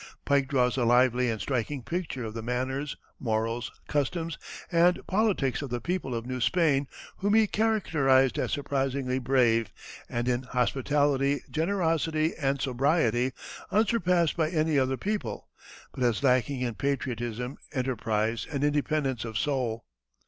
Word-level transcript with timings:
Pike 0.25 0.47
draws 0.47 0.77
a 0.77 0.83
lively 0.83 1.29
and 1.29 1.39
striking 1.39 1.83
picture 1.83 2.23
of 2.23 2.33
the 2.33 2.41
manners, 2.41 2.97
morals, 3.19 3.71
customs, 3.87 4.39
and 4.71 4.99
politics 5.05 5.61
of 5.61 5.69
the 5.69 5.79
people 5.79 6.15
of 6.15 6.25
New 6.25 6.41
Spain, 6.41 6.87
whom 7.17 7.35
he 7.35 7.45
characterized 7.45 8.39
as 8.39 8.51
surprisingly 8.51 9.19
brave, 9.19 9.71
and 10.09 10.27
in 10.27 10.41
hospitality, 10.41 11.43
generosity, 11.51 12.33
and 12.37 12.59
sobriety 12.61 13.31
unsurpassed 13.69 14.35
by 14.35 14.49
any 14.49 14.79
other 14.79 14.97
people, 14.97 15.49
but 15.93 16.01
as 16.03 16.23
lacking 16.23 16.61
in 16.61 16.73
patriotism, 16.73 17.57
enterprise, 17.71 18.47
and 18.51 18.63
independence 18.63 19.23
of 19.23 19.37
soul. 19.37 19.85